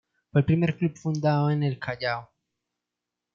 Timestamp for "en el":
1.51-1.77